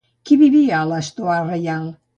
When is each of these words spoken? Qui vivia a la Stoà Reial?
Qui 0.29 0.37
vivia 0.43 0.73
a 0.79 0.89
la 0.93 1.03
Stoà 1.11 1.39
Reial? 1.47 1.91